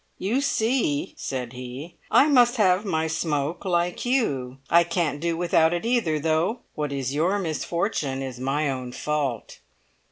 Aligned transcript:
"You 0.17 0.41
see," 0.41 1.13
said 1.15 1.53
he, 1.53 1.97
"I 2.09 2.27
must 2.27 2.55
have 2.55 2.85
my 2.85 3.05
smoke 3.05 3.63
like 3.65 4.03
you! 4.03 4.57
I 4.67 4.83
can't 4.83 5.19
do 5.21 5.37
without 5.37 5.73
it 5.75 5.85
either, 5.85 6.17
though 6.17 6.61
what 6.73 6.91
is 6.91 7.13
your 7.13 7.37
misfortune 7.37 8.23
is 8.23 8.39
my 8.39 8.67
own 8.67 8.93
fault. 8.93 9.59